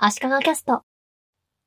[0.00, 0.84] 足利キャスト。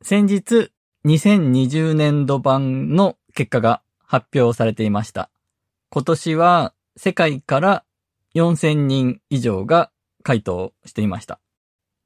[0.01, 0.71] 先日
[1.05, 5.29] 2020年度版の結果が発表されていました。
[5.91, 7.83] 今年は世界から
[8.33, 9.91] 4000人以上が
[10.23, 11.39] 回答していました。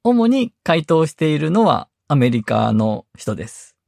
[0.03, 3.78] 主に回答しているのはアメリカの人です。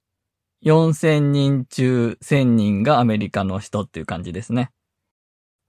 [0.63, 4.71] 4000人中1000人がアメリカの人っていう感じですね。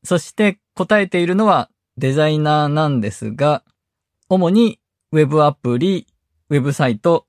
[0.04, 3.64] そして答えているのはデザイナーなんですが、
[4.28, 4.80] 主に
[5.12, 6.06] ウェブアプリ、
[6.48, 7.26] ウェブサイト、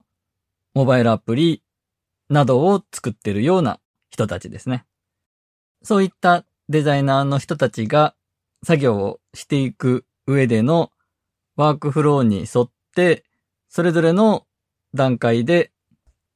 [0.73, 1.63] モバイルアプリ
[2.29, 4.85] などを作ってるような人たちですね。
[5.83, 8.15] そういったデザイナーの人たちが
[8.65, 10.91] 作業をしていく上での
[11.57, 13.25] ワークフローに沿って、
[13.67, 14.47] それぞれの
[14.93, 15.72] 段階で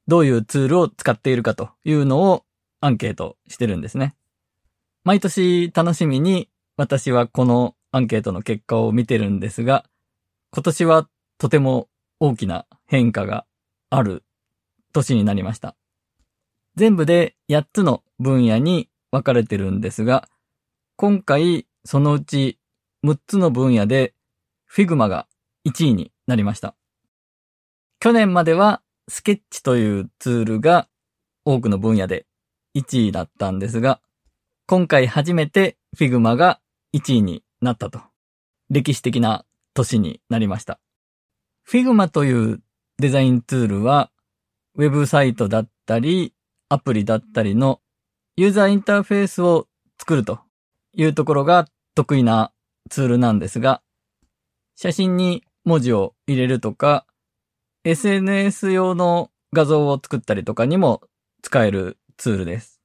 [0.08, 2.44] どういうツールを使っているかというのを
[2.80, 4.16] アンケートしてるんですね。
[5.04, 9.84] 毎年楽しみに私はこのアンケートの結果を見てるんですが、
[10.52, 11.88] 今年はとても
[12.20, 13.44] 大きな変化が
[13.90, 14.24] ある
[14.92, 15.76] 年になりました。
[16.74, 20.28] 全部で8つの分野に分かれてるんですが、
[20.96, 22.58] 今回そのうち
[23.04, 24.14] 6つの分野で
[24.70, 25.26] Figma が
[25.66, 26.74] 1位になりました。
[28.00, 30.88] 去年まではスケッチというツールが
[31.44, 32.26] 多くの分野で
[32.76, 34.00] 1位だったんですが、
[34.66, 36.60] 今回初めて Figma が
[36.94, 38.00] 1位になったと。
[38.70, 40.78] 歴史的な年になりました。
[41.66, 42.60] Figma という
[42.98, 44.10] デザインツールは、
[44.74, 46.34] ウェブサイトだったり、
[46.68, 47.80] アプリだったりの
[48.36, 49.66] ユーザーインターフェースを
[49.98, 50.38] 作ると
[50.94, 52.52] いうところが得意な
[52.90, 53.82] ツールなんですが、
[54.76, 57.06] 写真に文字を入れるとか、
[57.84, 61.02] SNS 用の画像を作ったりとかにも
[61.42, 62.80] 使えるツールです。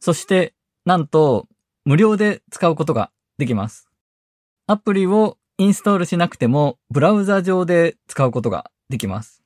[0.00, 1.46] そして、なんと、
[1.84, 3.88] 無料で使うことができます。
[4.66, 9.42] アプリをインストールしなくても、ブラウザ上で使うことができます。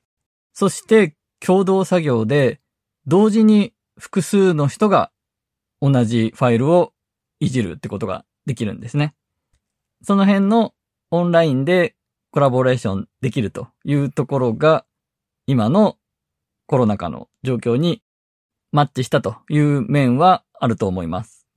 [0.53, 2.59] そして、共同作業で、
[3.05, 5.11] 同時に複数の人が
[5.81, 6.93] 同じファイルを
[7.39, 9.13] いじるってことができるんですね。
[10.01, 10.73] その辺の
[11.11, 11.95] オンラインで
[12.35, 14.83] コラボレーションできるというところが、
[15.47, 15.95] 今の
[16.65, 18.01] コロナ禍の状況に
[18.73, 21.47] マッチしたという面はあると思います。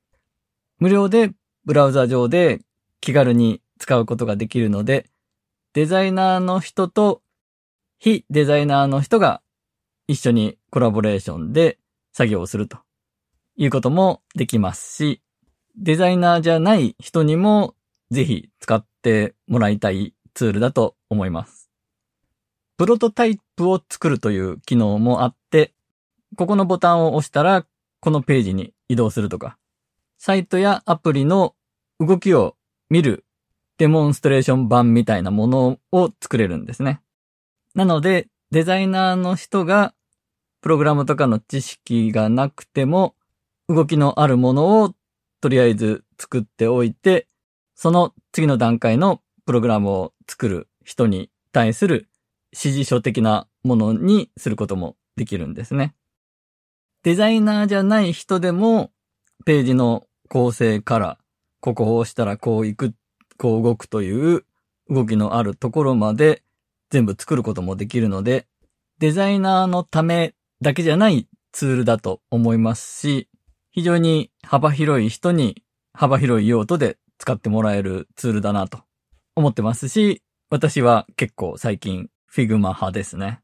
[0.78, 1.32] 無料で
[1.64, 2.60] ブラウザ上で
[3.00, 5.10] 気軽に使うことができるので、
[5.72, 7.22] デザイナーの人と
[7.98, 9.42] 非デザイナーの人が
[10.06, 11.80] 一緒にコラボレーションで
[12.12, 12.78] 作業をすると
[13.56, 15.22] いうこともできますし、
[15.76, 17.74] デザイナーじゃない人にも
[18.12, 21.68] ぜひ使ってもらいたいツールだと思います。
[22.76, 25.74] プロトタイプを作るという機能もあって、
[26.36, 27.66] ここのボタンを押したら
[27.98, 29.58] このページに移動するとか、
[30.16, 31.56] サイトやアプリの
[31.98, 32.54] 動きを
[32.88, 33.24] 見る
[33.78, 37.00] デモンストレーション版みたいなものを作れるんですね。
[37.74, 39.92] なので、デザイナーの人が
[40.60, 43.16] プログラムとかの知識がなくても
[43.68, 44.94] 動きのあるものを
[45.40, 47.26] とりあえず作っておいて、
[47.74, 52.10] その次の段階のプログラムを作る人に対する
[52.52, 55.94] 指示書的なものにすることもできるんですね。
[57.02, 58.90] デザイナーじゃない人でも
[59.46, 61.18] ページの構成から
[61.60, 62.94] ここを押したらこう行く、
[63.38, 64.44] こう動くという
[64.90, 66.42] 動きのあるところまで
[66.90, 68.46] 全部作ることもできるので、
[68.98, 73.30] デザイナーのためだけじゃないツールだと思いますし、
[73.70, 75.62] 非常に幅広い人に
[75.94, 78.80] 幅広い用途で使ってもらえるツールだなと
[79.38, 83.40] 思ってますし、私は結構最近 Figma 派ですね。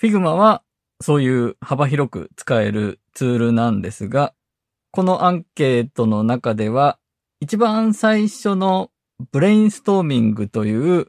[0.00, 0.62] Figma は
[1.00, 4.34] そういう幅広く使えるツールなんですが、
[4.90, 6.98] このアンケートの中では
[7.40, 8.90] 一番最初の
[9.30, 11.06] ブレインストーミングという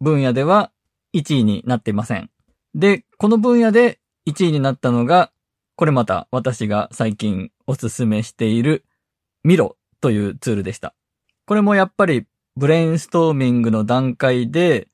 [0.00, 0.72] 分野では
[1.14, 2.30] 1位になっていません。
[2.74, 5.30] で、この分野で1位になったのが、
[5.76, 8.86] これまた私が最近おすすめしている
[9.44, 10.94] Miro というツールでした。
[11.44, 14.88] これもやっぱりブレインストーミングの段階で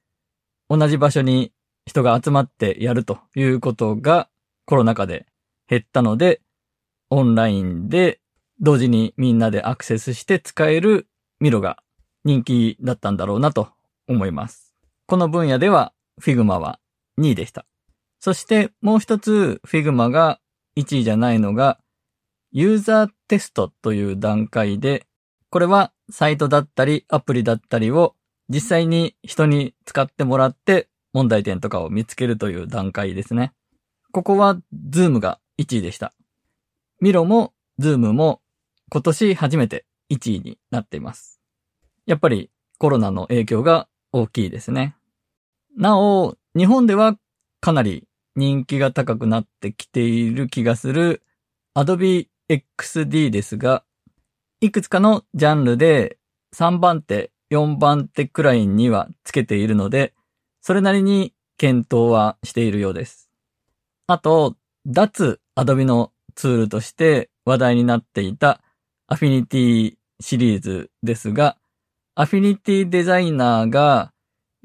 [0.69, 1.53] 同じ場所に
[1.87, 4.29] 人が集まってやるということが
[4.65, 5.27] コロナ禍で
[5.69, 6.41] 減ったので、
[7.11, 8.21] オンラインで
[8.61, 11.09] 同時にみんなでアクセスして使える
[11.41, 11.79] ミロが
[12.25, 13.71] 人気だったんだろうなと
[14.07, 14.75] 思います。
[15.07, 16.79] この分野では Figma は
[17.19, 17.67] 2位でした。
[18.21, 20.39] そしてもう一つ Figma が
[20.77, 21.81] 1位じゃないのが
[22.53, 25.08] ユーザーテストという段階で、
[25.51, 28.15] これはサイトだったりアプリだったりを
[28.49, 33.53] 実際に人に使ってもらって問題点とかを見つけるという段階ですね。
[34.13, 34.59] ここは
[34.91, 36.13] Zoom が1位でした。
[37.01, 38.41] ミロもズームも
[38.91, 41.41] 今年初めて1位になっています。
[42.07, 44.97] やっぱりコロナの影響が大きいですね。
[45.77, 47.17] なお、日本では
[47.61, 51.23] かなり人気が高くなってきている気がする
[51.75, 53.85] Adobe XD ですが、
[54.61, 56.19] いくつかのジャンルで
[56.57, 60.15] 3番手、4番手くらいにはつけているので、
[60.61, 63.31] それなりに検討はしているようです。
[64.09, 68.61] あと、脱 Adobe のツールとして話題になっていた
[69.09, 71.57] Affinity シリーズですが、
[72.17, 74.13] アフィニティデザイナーが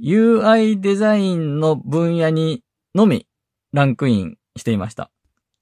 [0.02, 2.64] UI デザインの分野に
[2.96, 3.28] のみ
[3.74, 5.12] ランクインしていました。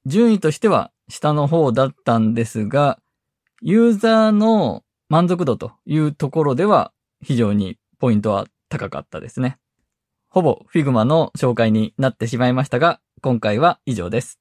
[0.05, 2.97] 順位としては下の方だったんですが、
[3.63, 6.91] ユーザーの満足度というところでは
[7.21, 9.59] 非常にポイントは高かったですね。
[10.29, 14.39] ほぼ Figma の紹介になってしまいましたが、今回は以上です。